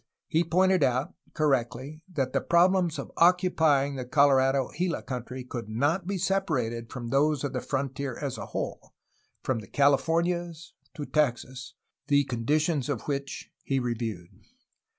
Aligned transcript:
He 0.27 0.43
pointed 0.43 0.81
out, 0.83 1.13
cor 1.35 1.49
rectly, 1.49 2.01
that 2.11 2.33
the 2.33 2.41
problems 2.41 2.97
of 2.97 3.11
occupying 3.17 3.93
the 3.97 4.03
Colorado 4.05 4.71
Gila 4.75 5.03
country 5.03 5.43
could 5.43 5.69
not 5.69 6.07
be 6.07 6.17
separated 6.17 6.91
from 6.91 7.09
those 7.09 7.43
of 7.43 7.53
the 7.53 7.61
frontier 7.61 8.17
as 8.17 8.39
a 8.39 8.47
whole, 8.47 8.95
from 9.43 9.59
the 9.59 9.67
Californias 9.67 10.73
to 10.95 11.05
Texas, 11.05 11.75
the 12.07 12.23
conditions 12.23 12.89
of 12.89 13.03
which 13.07 13.51
he 13.63 13.77
reviewed. 13.77 14.29